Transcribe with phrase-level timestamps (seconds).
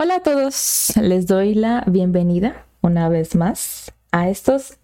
[0.00, 4.78] Hola a todos, les doy la bienvenida una vez más a estos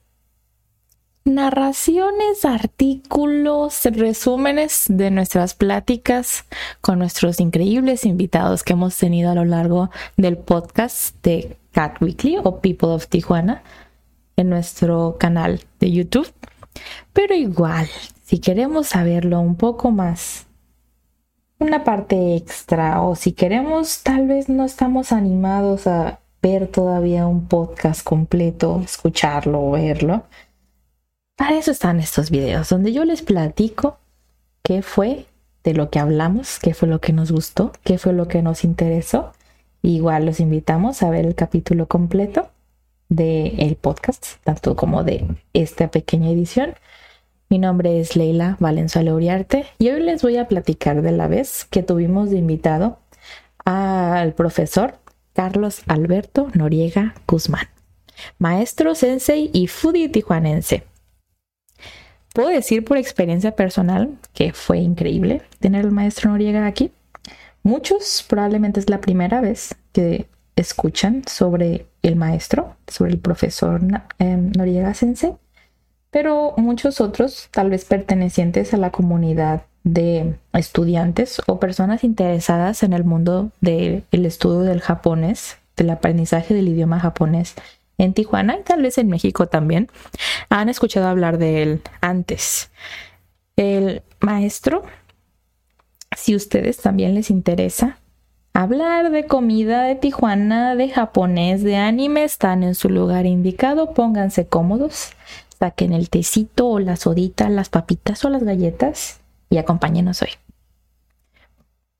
[1.24, 6.46] narraciones, artículos, resúmenes de nuestras pláticas
[6.80, 12.38] con nuestros increíbles invitados que hemos tenido a lo largo del podcast de Cat Weekly
[12.42, 13.62] o People of Tijuana
[14.34, 16.32] en nuestro canal de YouTube.
[17.12, 17.88] Pero igual,
[18.24, 20.48] si queremos saberlo un poco más,
[21.64, 27.48] una parte extra o si queremos, tal vez no estamos animados a ver todavía un
[27.48, 30.24] podcast completo, escucharlo o verlo.
[31.36, 33.98] Para eso están estos videos donde yo les platico
[34.62, 35.26] qué fue
[35.64, 38.62] de lo que hablamos, qué fue lo que nos gustó, qué fue lo que nos
[38.62, 39.32] interesó.
[39.80, 42.50] Igual los invitamos a ver el capítulo completo
[43.08, 46.74] del el podcast, tanto como de esta pequeña edición.
[47.50, 51.66] Mi nombre es Leila Valenzuela Uriarte y hoy les voy a platicar de la vez
[51.70, 52.98] que tuvimos de invitado
[53.64, 54.98] al profesor
[55.34, 57.68] Carlos Alberto Noriega Guzmán,
[58.38, 60.84] maestro sensei y foodie tijuanense.
[62.32, 66.92] Puedo decir por experiencia personal que fue increíble tener al maestro Noriega aquí.
[67.62, 73.80] Muchos probablemente es la primera vez que escuchan sobre el maestro, sobre el profesor
[74.18, 75.34] eh, Noriega Sensei,
[76.14, 82.92] pero muchos otros, tal vez pertenecientes a la comunidad de estudiantes o personas interesadas en
[82.92, 87.56] el mundo del estudio del japonés, del aprendizaje del idioma japonés
[87.98, 89.90] en Tijuana y tal vez en México también,
[90.50, 92.70] han escuchado hablar de él antes.
[93.56, 94.84] El maestro,
[96.16, 97.98] si ustedes también les interesa
[98.54, 104.46] hablar de comida de Tijuana, de japonés, de anime, están en su lugar indicado, pónganse
[104.46, 105.10] cómodos,
[105.64, 110.28] saquen el tecito o la sodita, las papitas o las galletas y acompáñenos hoy.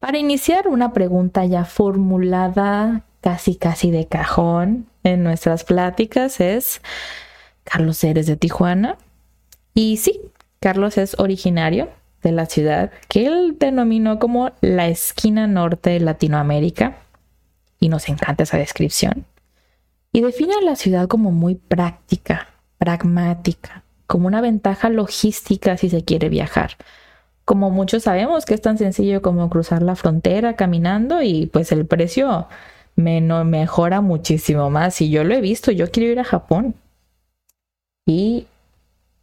[0.00, 6.82] Para iniciar una pregunta ya formulada casi casi de cajón en nuestras pláticas es,
[7.64, 8.98] Carlos, ¿eres de Tijuana?
[9.72, 10.20] Y sí,
[10.60, 11.88] Carlos es originario
[12.22, 16.98] de la ciudad que él denominó como la esquina norte de Latinoamérica,
[17.80, 19.24] y nos encanta esa descripción,
[20.12, 26.04] y define a la ciudad como muy práctica, pragmática, como una ventaja logística si se
[26.04, 26.72] quiere viajar.
[27.44, 31.86] Como muchos sabemos que es tan sencillo como cruzar la frontera caminando y pues el
[31.86, 32.48] precio
[32.96, 35.00] me mejora muchísimo más.
[35.00, 36.74] Y yo lo he visto, yo quiero ir a Japón.
[38.06, 38.46] Y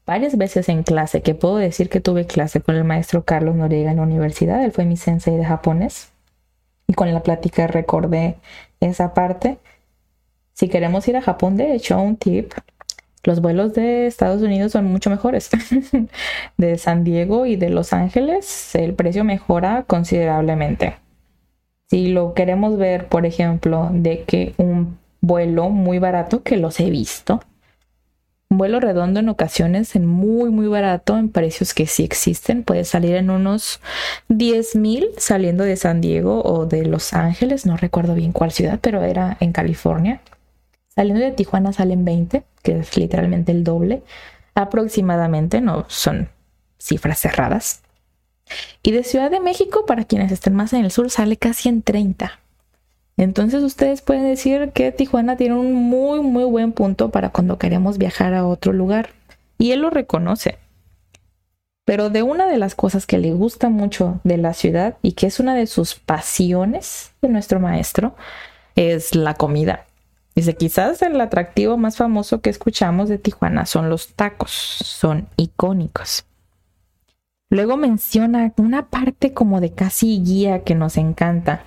[0.06, 3.92] varias veces en clase, que puedo decir que tuve clase con el maestro Carlos Noriega
[3.92, 6.12] en la universidad, él fue mi sensei de japonés.
[6.88, 8.38] Y con la plática recordé
[8.80, 9.60] esa parte.
[10.54, 12.54] Si queremos ir a Japón, de hecho, un tip,
[13.24, 15.50] los vuelos de Estados Unidos son mucho mejores.
[16.58, 20.96] de San Diego y de Los Ángeles, el precio mejora considerablemente.
[21.90, 26.90] Si lo queremos ver, por ejemplo, de que un vuelo muy barato, que los he
[26.90, 27.42] visto,
[28.50, 32.86] un vuelo redondo en ocasiones en muy, muy barato, en precios que sí existen, puede
[32.86, 33.80] salir en unos
[34.30, 38.80] 10 mil saliendo de San Diego o de Los Ángeles, no recuerdo bien cuál ciudad,
[38.82, 40.22] pero era en California.
[40.96, 44.04] Saliendo de Tijuana salen 20, que es literalmente el doble,
[44.56, 46.30] aproximadamente, no son
[46.78, 47.82] cifras cerradas.
[48.84, 51.82] Y de Ciudad de México, para quienes estén más en el sur, sale casi en
[51.82, 52.40] 30.
[53.18, 57.98] Entonces ustedes pueden decir que Tijuana tiene un muy, muy buen punto para cuando queremos
[57.98, 59.12] viajar a otro lugar.
[59.58, 60.58] Y él lo reconoce.
[61.86, 65.28] Pero de una de las cosas que le gusta mucho de la ciudad y que
[65.28, 68.16] es una de sus pasiones de nuestro maestro
[68.76, 69.86] es la comida.
[70.36, 76.26] Dice, quizás el atractivo más famoso que escuchamos de Tijuana son los tacos, son icónicos.
[77.50, 81.64] Luego menciona una parte como de casi guía que nos encanta,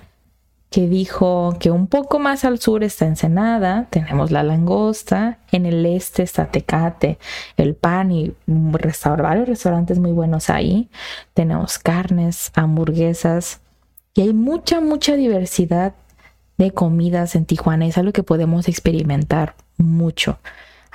[0.71, 5.85] que dijo que un poco más al sur está Ensenada, tenemos la langosta, en el
[5.85, 7.19] este está Tecate,
[7.55, 10.89] el pan y varios restaurantes muy buenos ahí,
[11.35, 13.61] tenemos carnes, hamburguesas
[14.15, 15.93] y hay mucha, mucha diversidad
[16.57, 20.39] de comidas en Tijuana, es algo que podemos experimentar mucho.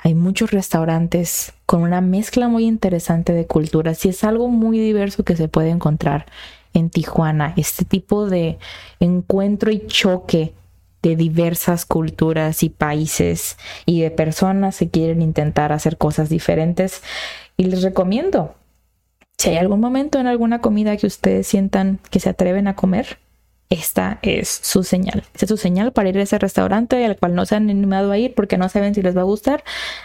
[0.03, 5.23] Hay muchos restaurantes con una mezcla muy interesante de culturas y es algo muy diverso
[5.23, 6.25] que se puede encontrar
[6.73, 8.57] en Tijuana, este tipo de
[8.99, 10.53] encuentro y choque
[11.01, 17.03] de diversas culturas y países y de personas que quieren intentar hacer cosas diferentes.
[17.57, 18.55] Y les recomiendo,
[19.37, 23.17] si hay algún momento en alguna comida que ustedes sientan que se atreven a comer,
[23.71, 25.23] esta es su señal.
[25.33, 28.11] Esta es su señal para ir a ese restaurante al cual no se han animado
[28.11, 29.63] a ir porque no saben si les va a gustar.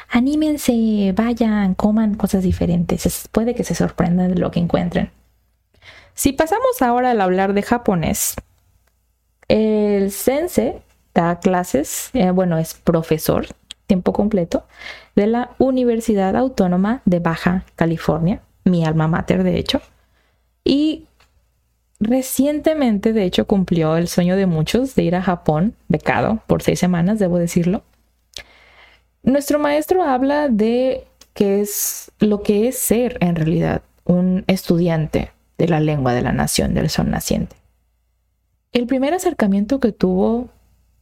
[0.08, 3.28] Anímense, vayan, coman cosas diferentes.
[3.32, 5.10] puede que se sorprendan de lo que encuentren.
[6.14, 8.36] Si pasamos ahora al hablar de japonés,
[9.48, 10.76] el sensei
[11.12, 13.46] da clases, eh, bueno, es profesor
[13.88, 14.64] tiempo completo
[15.16, 19.80] de la Universidad Autónoma de Baja California, mi alma mater de hecho,
[20.64, 21.05] y
[21.98, 26.78] Recientemente, de hecho, cumplió el sueño de muchos de ir a Japón, becado por seis
[26.78, 27.82] semanas, debo decirlo.
[29.22, 35.68] Nuestro maestro habla de qué es lo que es ser en realidad un estudiante de
[35.68, 37.56] la lengua de la nación del sol naciente.
[38.72, 40.50] El primer acercamiento que tuvo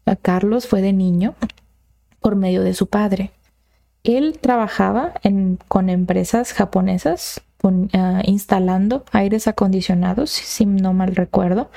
[0.06, 1.34] a Carlos fue de niño
[2.20, 3.32] por medio de su padre.
[4.04, 5.14] Él trabajaba
[5.68, 7.42] con empresas japonesas
[7.94, 11.70] Ah, instalando aires acondicionados, si no mal recuerdo,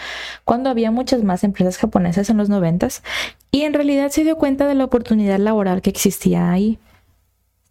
[0.43, 3.03] cuando había muchas más empresas japonesas en los noventas
[3.51, 6.77] y en realidad se dio cuenta de la oportunidad laboral que existía ahí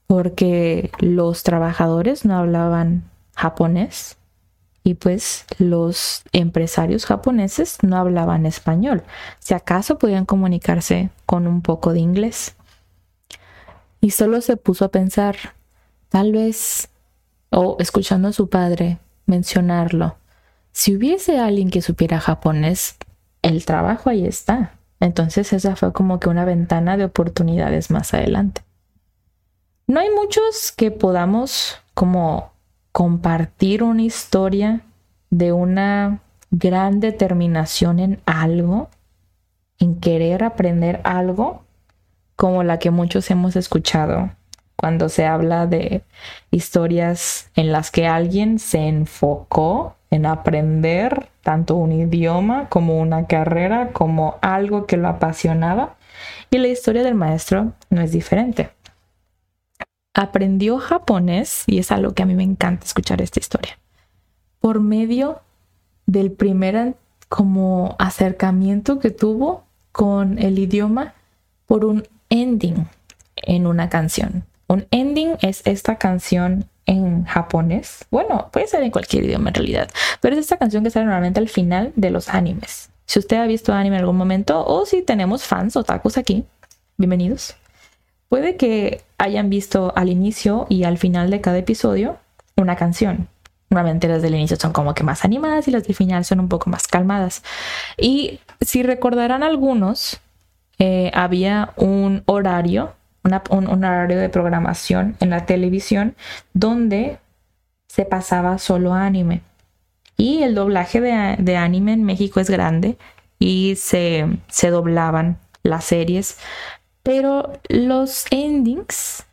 [0.06, 3.04] porque los trabajadores no hablaban
[3.34, 4.16] japonés
[4.82, 9.02] y pues los empresarios japoneses no hablaban español.
[9.40, 12.56] Si acaso podían comunicarse con un poco de inglés.
[14.00, 15.36] Y solo se puso a pensar,
[16.08, 16.88] tal vez
[17.50, 20.16] o escuchando a su padre mencionarlo.
[20.72, 22.96] Si hubiese alguien que supiera japonés,
[23.42, 24.74] el trabajo ahí está.
[25.00, 28.62] Entonces esa fue como que una ventana de oportunidades más adelante.
[29.86, 32.52] No hay muchos que podamos como
[32.92, 34.80] compartir una historia
[35.30, 36.20] de una
[36.50, 38.88] gran determinación en algo,
[39.78, 41.64] en querer aprender algo,
[42.36, 44.30] como la que muchos hemos escuchado
[44.76, 46.02] cuando se habla de
[46.50, 53.92] historias en las que alguien se enfocó en aprender tanto un idioma como una carrera,
[53.92, 55.96] como algo que lo apasionaba.
[56.50, 58.70] Y la historia del maestro no es diferente.
[60.14, 63.78] Aprendió japonés, y es algo que a mí me encanta escuchar esta historia,
[64.60, 65.40] por medio
[66.06, 66.94] del primer
[67.28, 71.14] como acercamiento que tuvo con el idioma
[71.66, 72.88] por un ending
[73.36, 74.44] en una canción.
[74.68, 78.04] Un ending es esta canción en japonés.
[78.10, 79.88] Bueno, puede ser en cualquier idioma en realidad,
[80.20, 82.90] pero es esta canción que sale normalmente al final de los animes.
[83.06, 86.44] Si usted ha visto anime en algún momento o si tenemos fans otakus aquí,
[86.96, 87.54] bienvenidos.
[88.28, 92.18] Puede que hayan visto al inicio y al final de cada episodio
[92.56, 93.28] una canción.
[93.70, 96.48] Normalmente las del inicio son como que más animadas y las del final son un
[96.48, 97.44] poco más calmadas.
[97.96, 100.18] Y si recordarán algunos,
[100.80, 102.95] eh, había un horario
[103.50, 106.14] un, horario de programación en la televisión
[106.52, 107.18] donde
[107.88, 109.42] se pasaba solo anime.
[110.16, 112.96] Y el doblaje de, anime en México es grande
[113.38, 116.38] y se, se doblaban las series,
[117.02, 119.26] pero los endings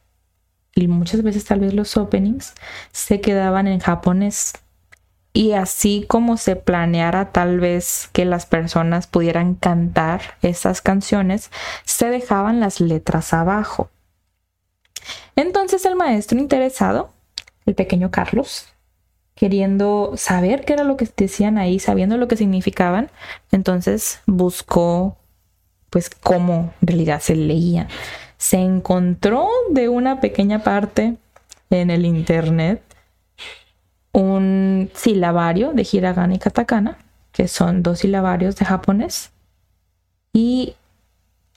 [0.76, 2.54] y muchas veces tal vez los openings
[2.92, 4.54] se quedaban en japonés.
[5.34, 11.50] Y así como se planeara tal vez que las personas pudieran cantar esas canciones,
[11.86, 13.90] se dejaban las letras abajo.
[15.36, 17.12] Entonces el maestro interesado,
[17.66, 18.68] el pequeño Carlos,
[19.34, 23.10] queriendo saber qué era lo que decían ahí, sabiendo lo que significaban,
[23.52, 25.18] entonces buscó
[25.90, 27.88] pues cómo en realidad se leían.
[28.38, 31.18] Se encontró de una pequeña parte
[31.70, 32.84] en el internet
[34.14, 36.98] un silabario de hiragana y katakana,
[37.32, 39.32] que son dos silabarios de japonés.
[40.32, 40.76] Y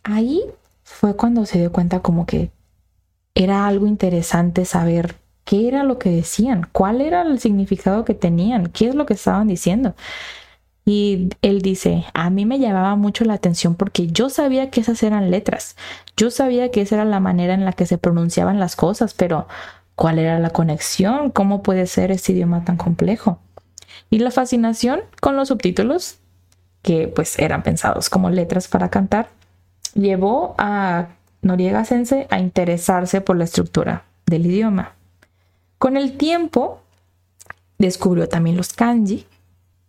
[0.02, 0.42] ahí
[0.82, 2.50] fue cuando se dio cuenta como que
[3.34, 8.66] era algo interesante saber qué era lo que decían, cuál era el significado que tenían,
[8.68, 9.94] qué es lo que estaban diciendo.
[10.84, 15.02] Y él dice, a mí me llamaba mucho la atención porque yo sabía que esas
[15.02, 15.76] eran letras,
[16.16, 19.48] yo sabía que esa era la manera en la que se pronunciaban las cosas, pero
[19.96, 21.30] ¿cuál era la conexión?
[21.30, 23.40] ¿Cómo puede ser ese idioma tan complejo?
[24.10, 26.18] Y la fascinación con los subtítulos,
[26.82, 29.28] que pues eran pensados como letras para cantar,
[29.94, 31.08] llevó a
[31.42, 34.92] Noriega Sense a interesarse por la estructura del idioma.
[35.78, 36.82] Con el tiempo,
[37.78, 39.26] descubrió también los kanji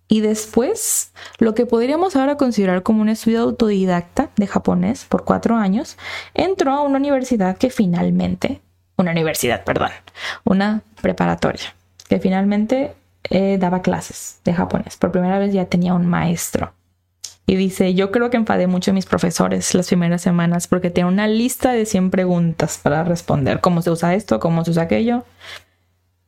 [0.07, 5.55] y después lo que podríamos ahora considerar como un estudio autodidacta de japonés por cuatro
[5.55, 5.97] años,
[6.33, 8.61] entró a una universidad que finalmente,
[8.97, 9.91] una universidad, perdón,
[10.43, 11.73] una preparatoria,
[12.09, 12.95] que finalmente
[13.29, 14.97] eh, daba clases de japonés.
[14.97, 16.73] Por primera vez ya tenía un maestro.
[17.49, 21.07] Y dice, yo creo que enfadé mucho a mis profesores las primeras semanas porque tenía
[21.07, 23.61] una lista de 100 preguntas para responder.
[23.61, 24.41] ¿Cómo se usa esto?
[24.41, 25.23] ¿Cómo se usa aquello?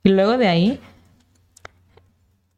[0.03, 0.79] Y luego de ahí,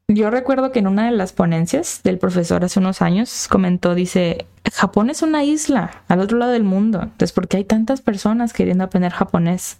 [0.07, 4.45] yo recuerdo que en una de las ponencias del profesor hace unos años comentó, dice,
[4.71, 7.01] Japón es una isla al otro lado del mundo.
[7.01, 9.77] Entonces, ¿por qué hay tantas personas queriendo aprender japonés?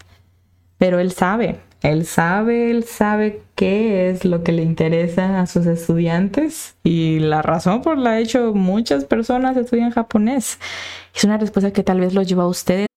[0.81, 5.67] Pero él sabe, él sabe, él sabe qué es lo que le interesa a sus
[5.67, 10.57] estudiantes y la razón por la hecho muchas personas estudian japonés.
[11.13, 12.87] Es una respuesta que tal vez lo lleva a ustedes.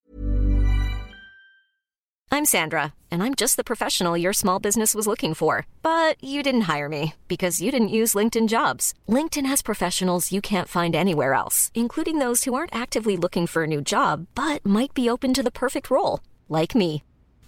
[2.33, 5.67] I'm Sandra, and I'm just the professional your small business was looking for.
[5.83, 8.95] But you didn't hire me because you didn't use LinkedIn jobs.
[9.07, 13.65] LinkedIn has professionals you can't find anywhere else, including those who aren't actively looking for
[13.65, 17.03] a new job but might be open to the perfect role, like me.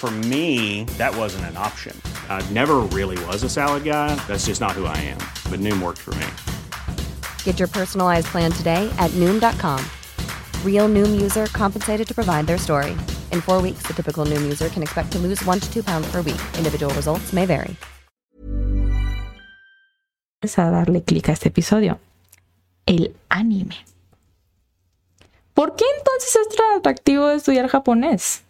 [0.00, 1.94] For me, that wasn't an option.
[2.30, 4.14] I never really was a salad guy.
[4.26, 5.18] That's just not who I am.
[5.50, 6.26] But Noom worked for me.
[7.44, 9.84] Get your personalized plan today at Noom.com.
[10.64, 12.92] Real Noom user compensated to provide their story.
[13.30, 16.10] In four weeks, the typical Noom user can expect to lose one to two pounds
[16.10, 16.40] per week.
[16.56, 17.76] Individual results may vary.
[20.42, 22.00] a darle clic a este episodio.
[22.86, 23.76] El anime.
[25.52, 28.44] ¿Por qué entonces es tan atractivo estudiar japonés?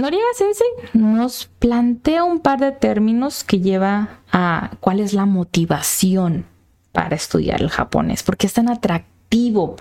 [0.00, 6.46] Noriega Sensei nos plantea un par de términos que lleva a cuál es la motivación
[6.92, 9.76] para estudiar el japonés, porque es tan atractivo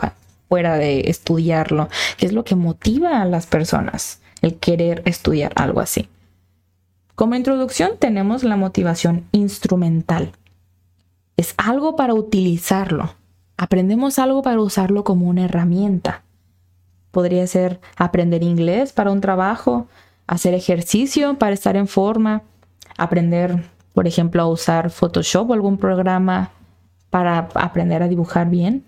[0.47, 5.79] fuera de estudiarlo, qué es lo que motiva a las personas el querer estudiar algo
[5.79, 6.09] así.
[7.15, 10.31] Como introducción tenemos la motivación instrumental.
[11.35, 13.15] Es algo para utilizarlo.
[13.57, 16.23] Aprendemos algo para usarlo como una herramienta.
[17.11, 19.87] Podría ser aprender inglés para un trabajo,
[20.29, 22.43] hacer ejercicio para estar en forma,
[22.99, 26.51] aprender, por ejemplo, a usar Photoshop o algún programa
[27.09, 28.85] para aprender a dibujar bien.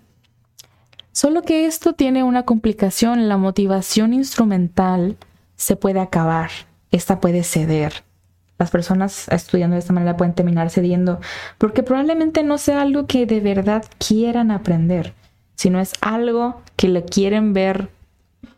[1.10, 3.28] Solo que esto tiene una complicación.
[3.28, 5.16] La motivación instrumental
[5.56, 6.50] se puede acabar.
[6.92, 8.04] Esta puede ceder.
[8.56, 11.20] Las personas estudiando de esta manera pueden terminar cediendo
[11.58, 15.12] porque probablemente no sea algo que de verdad quieran aprender,
[15.56, 17.90] sino es algo que le quieren ver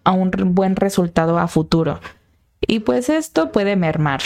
[0.04, 2.00] a un buen resultado a futuro.
[2.66, 4.20] Y pues esto puede mermar.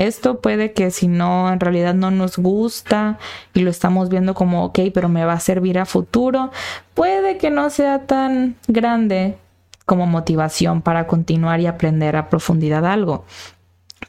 [0.00, 3.18] Esto puede que si no, en realidad no nos gusta
[3.52, 6.50] y lo estamos viendo como, ok, pero me va a servir a futuro,
[6.94, 9.36] puede que no sea tan grande
[9.84, 13.26] como motivación para continuar y aprender a profundidad algo.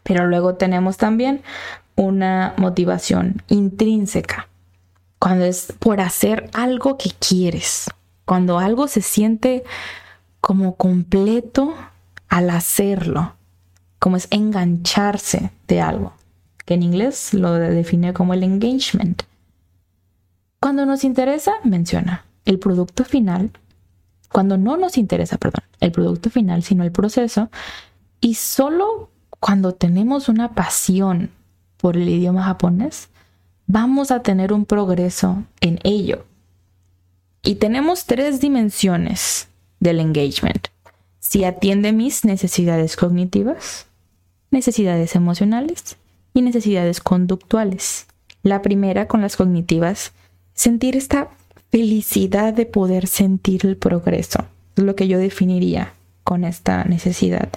[0.04, 1.42] Pero luego tenemos también
[1.96, 4.48] una motivación intrínseca,
[5.20, 7.88] cuando es por hacer algo que quieres,
[8.24, 9.66] cuando algo se siente
[10.40, 11.76] como completo
[12.30, 13.36] al hacerlo
[14.02, 16.14] como es engancharse de algo,
[16.66, 19.22] que en inglés lo define como el engagement.
[20.60, 23.52] Cuando nos interesa, menciona el producto final.
[24.32, 27.52] Cuando no nos interesa, perdón, el producto final, sino el proceso.
[28.20, 31.30] Y solo cuando tenemos una pasión
[31.78, 33.10] por el idioma japonés,
[33.68, 36.26] vamos a tener un progreso en ello.
[37.44, 39.48] Y tenemos tres dimensiones
[39.80, 40.70] del engagement.
[41.20, 43.86] Si atiende mis necesidades cognitivas,
[44.52, 45.98] necesidades emocionales
[46.34, 48.08] y necesidades conductuales.
[48.44, 50.14] La primera con las cognitivas,
[50.54, 51.30] sentir esta
[51.72, 54.46] felicidad de poder sentir el progreso.
[54.76, 55.94] Es lo que yo definiría
[56.24, 57.50] con esta necesidad.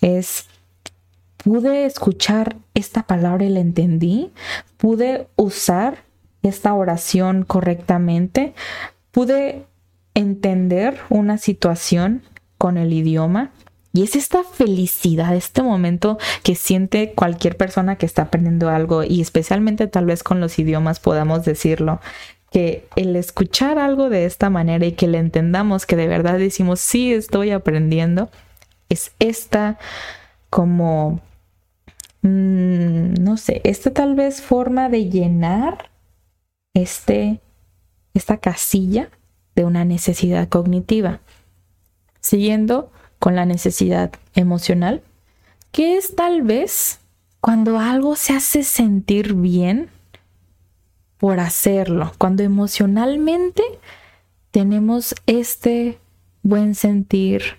[0.00, 0.46] Es,
[1.36, 4.30] pude escuchar esta palabra y la entendí,
[4.76, 6.04] pude usar
[6.42, 8.54] esta oración correctamente,
[9.10, 9.66] pude
[10.14, 12.22] entender una situación
[12.58, 13.52] con el idioma,
[13.92, 19.20] y es esta felicidad, este momento que siente cualquier persona que está aprendiendo algo y
[19.20, 22.00] especialmente tal vez con los idiomas podamos decirlo,
[22.52, 26.80] que el escuchar algo de esta manera y que le entendamos que de verdad decimos,
[26.80, 28.30] sí, estoy aprendiendo,
[28.88, 29.78] es esta
[30.50, 31.20] como,
[32.22, 35.90] mm, no sé, esta tal vez forma de llenar
[36.74, 37.40] este,
[38.14, 39.10] esta casilla
[39.56, 41.20] de una necesidad cognitiva.
[42.20, 45.02] Siguiendo con la necesidad emocional,
[45.70, 46.98] que es tal vez
[47.40, 49.90] cuando algo se hace sentir bien,
[51.18, 53.62] por hacerlo, cuando emocionalmente
[54.50, 55.98] tenemos este
[56.42, 57.58] buen sentir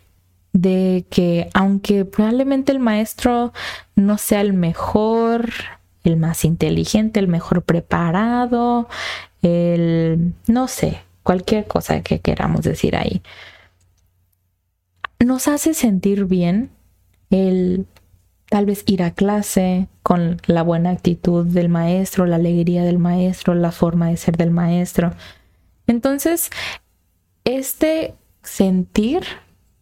[0.51, 3.53] de que aunque probablemente el maestro
[3.95, 5.51] no sea el mejor,
[6.03, 8.89] el más inteligente, el mejor preparado,
[9.43, 13.21] el no sé, cualquier cosa que queramos decir ahí,
[15.25, 16.71] nos hace sentir bien
[17.29, 17.85] el
[18.49, 23.55] tal vez ir a clase con la buena actitud del maestro, la alegría del maestro,
[23.55, 25.13] la forma de ser del maestro.
[25.87, 26.49] Entonces,
[27.45, 28.13] este
[28.43, 29.23] sentir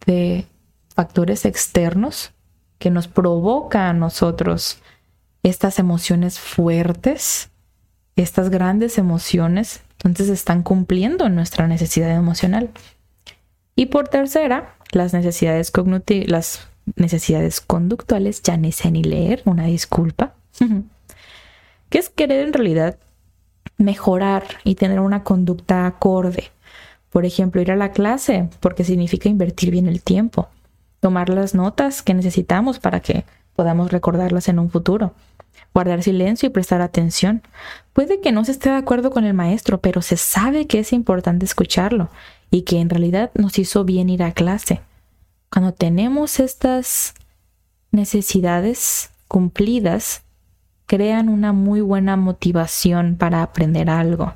[0.05, 0.45] de
[0.93, 2.31] factores externos
[2.77, 4.77] que nos provoca a nosotros
[5.41, 7.49] estas emociones fuertes,
[8.15, 12.69] estas grandes emociones, entonces están cumpliendo nuestra necesidad emocional.
[13.79, 16.67] Y por tercera, las necesidades cognitivas, las
[16.97, 20.33] necesidades conductuales, ya ni sé ni leer, una disculpa,
[21.87, 22.97] que es querer en realidad
[23.77, 26.51] mejorar y tener una conducta acorde.
[27.09, 30.49] Por ejemplo, ir a la clase, porque significa invertir bien el tiempo,
[30.99, 33.23] tomar las notas que necesitamos para que
[33.55, 35.13] podamos recordarlas en un futuro,
[35.73, 37.41] guardar silencio y prestar atención.
[37.93, 40.93] Puede que no se esté de acuerdo con el maestro, pero se sabe que es
[40.93, 42.09] importante escucharlo
[42.51, 44.81] y que en realidad nos hizo bien ir a clase.
[45.51, 47.13] Cuando tenemos estas
[47.91, 50.23] necesidades cumplidas,
[50.85, 54.33] crean una muy buena motivación para aprender algo.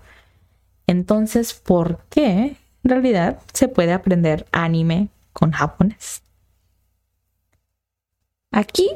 [0.88, 6.22] Entonces, ¿por qué en realidad se puede aprender anime con japonés?
[8.52, 8.88] Aquí,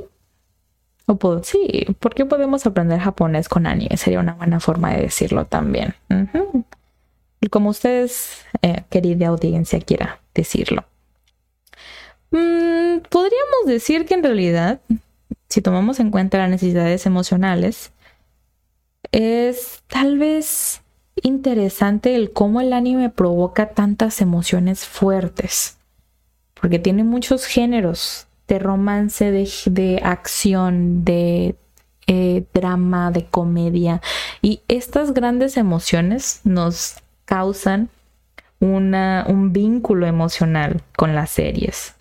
[1.07, 3.95] o puedo, sí, ¿por qué podemos aprender japonés con anime?
[3.95, 5.95] Sería una buena forma de decirlo también.
[7.49, 10.83] Como ustedes, eh, querida audiencia, quiera decirlo.
[12.31, 14.81] Mm, podríamos decir que en realidad,
[15.47, 17.93] si tomamos en cuenta las necesidades emocionales,
[19.13, 20.81] es tal vez
[21.23, 25.77] interesante el cómo el anime provoca tantas emociones fuertes,
[26.59, 31.55] porque tiene muchos géneros de romance, de, acción, de
[32.07, 34.01] eh, drama, de comedia,
[34.41, 37.89] y estas grandes emociones nos causan
[38.59, 41.95] un vínculo emocional con las series.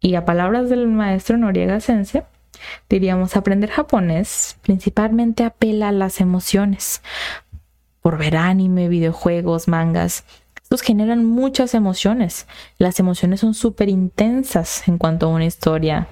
[0.00, 2.24] Y a palabras del maestro Noriega Sensei,
[2.88, 7.02] diríamos aprender japonés principalmente apela a las emociones.
[8.00, 10.24] Por ver anime, videojuegos, mangas,
[10.80, 12.46] generan muchas emociones.
[12.78, 16.08] Las emociones son súper intensas en cuanto a una historia.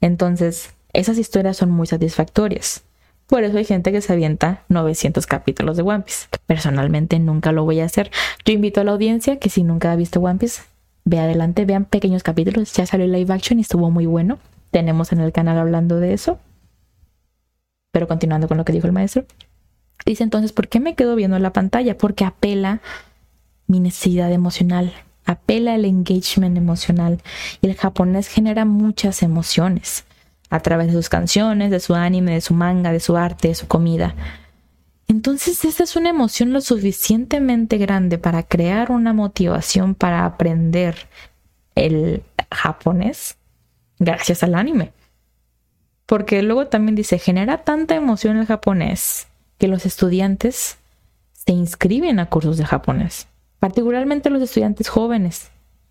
[0.00, 2.84] Entonces, esas historias son muy satisfactorias.
[3.26, 6.28] Por eso hay gente que se avienta 900 capítulos de One Piece.
[6.46, 8.10] Personalmente nunca lo voy a hacer.
[8.44, 10.62] Yo invito a la audiencia que si nunca ha visto One Piece,
[11.04, 12.72] ve adelante, vean pequeños capítulos.
[12.74, 14.38] Ya salió live action y estuvo muy bueno.
[14.70, 16.38] Tenemos en el canal hablando de eso.
[17.90, 19.24] Pero continuando con lo que dijo el maestro.
[20.04, 21.98] Dice entonces, ¿por qué me quedo viendo la pantalla?
[21.98, 22.80] Porque apela
[23.66, 24.92] mi necesidad emocional,
[25.24, 27.20] apela el engagement emocional.
[27.60, 30.04] Y el japonés genera muchas emociones
[30.50, 33.54] a través de sus canciones, de su anime, de su manga, de su arte, de
[33.54, 34.14] su comida.
[35.08, 40.96] Entonces, esta es una emoción lo suficientemente grande para crear una motivación para aprender
[41.74, 43.36] el japonés
[43.98, 44.92] gracias al anime.
[46.06, 50.78] Porque luego también dice, genera tanta emoción el japonés que los estudiantes
[51.32, 55.50] se inscriben a cursos de japonés, particularmente los estudiantes jóvenes,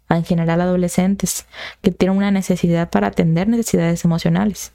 [0.09, 1.45] en general adolescentes,
[1.81, 4.71] que tienen una necesidad para atender necesidades emocionales.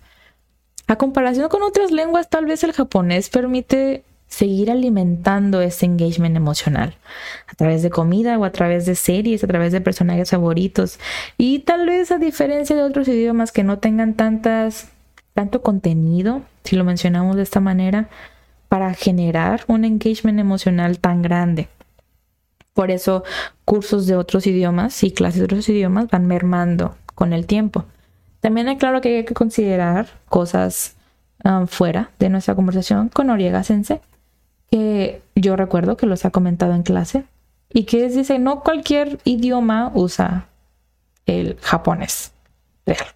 [0.87, 6.97] A comparación con otras lenguas, tal vez el japonés permite seguir alimentando ese engagement emocional
[7.49, 10.99] a través de comida o a través de series, a través de personajes favoritos
[11.37, 14.89] y tal vez a diferencia de otros idiomas que no tengan tantas
[15.35, 18.09] tanto contenido, si lo mencionamos de esta manera,
[18.69, 21.69] para generar un engagement emocional tan grande.
[22.75, 23.25] Por eso
[23.65, 27.85] cursos de otros idiomas y clases de otros idiomas van mermando con el tiempo.
[28.41, 30.97] También es claro que hay que considerar cosas
[31.45, 34.01] um, fuera de nuestra conversación con Oriega Sensei
[34.71, 37.25] que yo recuerdo que los ha comentado en clase
[37.73, 40.47] y que es, dice, no cualquier idioma usa
[41.27, 42.33] el japonés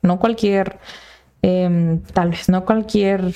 [0.03, 0.79] no cualquier,
[1.43, 3.35] em, tal vez no cualquier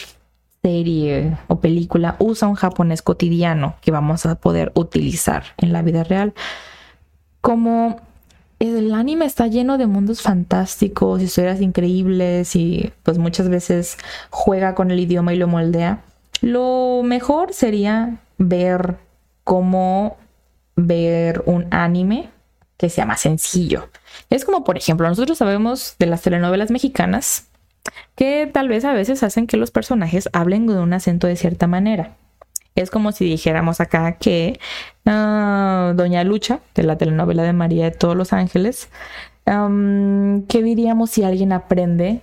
[0.68, 6.04] serie o película usa un japonés cotidiano que vamos a poder utilizar en la vida
[6.04, 6.34] real.
[7.40, 8.00] Como
[8.58, 13.96] el anime está lleno de mundos fantásticos, historias increíbles y pues muchas veces
[14.28, 16.02] juega con el idioma y lo moldea.
[16.42, 18.96] Lo mejor sería ver
[19.44, 20.18] cómo
[20.76, 22.28] ver un anime
[22.76, 23.88] que sea más sencillo.
[24.28, 27.47] Es como, por ejemplo, nosotros sabemos de las telenovelas mexicanas
[28.14, 31.66] que tal vez a veces hacen que los personajes hablen con un acento de cierta
[31.66, 32.16] manera.
[32.74, 34.60] Es como si dijéramos acá que
[35.04, 38.88] uh, Doña Lucha, de la telenovela de María de todos los ángeles,
[39.46, 42.20] ¿qué diríamos si alguien aprende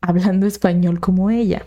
[0.00, 1.66] hablando español como ella?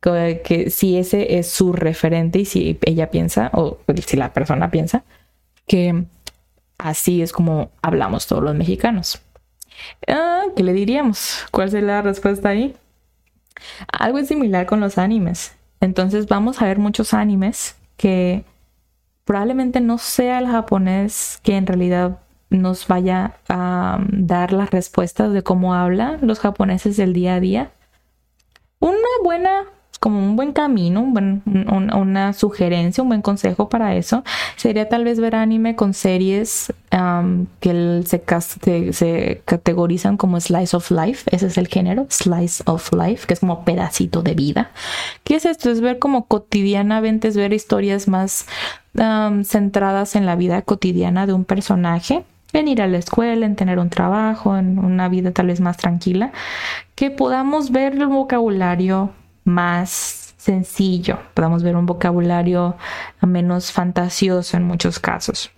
[0.00, 5.04] Que si ese es su referente y si ella piensa, o si la persona piensa,
[5.66, 6.04] que
[6.78, 9.22] así es como hablamos todos los mexicanos.
[10.08, 11.46] Ah, ¿Qué le diríamos?
[11.50, 12.76] ¿Cuál sería la respuesta ahí?
[13.92, 15.56] Algo es similar con los animes.
[15.80, 18.44] Entonces vamos a ver muchos animes que
[19.24, 25.42] probablemente no sea el japonés que en realidad nos vaya a dar las respuestas de
[25.42, 27.72] cómo hablan los japoneses del día a día.
[28.80, 29.64] Una buena
[30.04, 34.22] como un buen camino, una sugerencia, un buen consejo para eso,
[34.56, 36.74] sería tal vez ver anime con series
[37.60, 43.32] que se, categorizan como slice of life, ese es el género, slice of life, que
[43.32, 44.72] es como pedacito de vida.
[45.24, 45.70] ¿Qué es esto?
[45.70, 48.44] Es ver como cotidianamente, es ver historias más
[49.44, 53.78] centradas en la vida cotidiana de un personaje en ir a la escuela, en tener
[53.78, 56.30] un trabajo, en una vida tal vez más tranquila,
[56.94, 59.10] que podamos ver el vocabulario
[59.44, 62.76] más sencillo, podamos ver un vocabulario
[63.22, 65.50] menos fantasioso en muchos casos.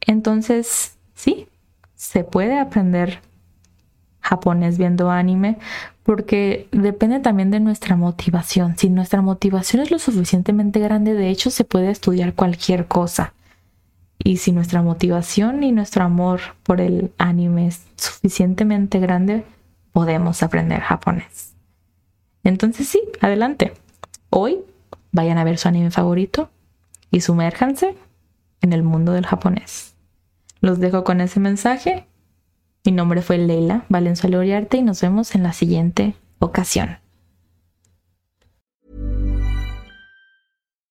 [0.00, 1.48] Entonces, sí,
[1.94, 3.20] se puede aprender
[4.20, 5.58] japonés viendo anime
[6.02, 8.76] porque depende también de nuestra motivación.
[8.76, 13.34] Si nuestra motivación es lo suficientemente grande, de hecho se puede estudiar cualquier cosa.
[14.18, 19.44] Y si nuestra motivación y nuestro amor por el anime es suficientemente grande,
[19.92, 21.54] podemos aprender japonés.
[22.44, 23.74] Entonces sí, adelante.
[24.30, 24.60] Hoy
[25.12, 26.50] vayan a ver su anime favorito
[27.10, 27.96] y sumérjanse
[28.60, 29.94] en el mundo del japonés.
[30.60, 32.06] Los dejo con ese mensaje.
[32.84, 36.98] Mi nombre fue Leila Valenzuela Uriarte y nos vemos en la siguiente ocasión.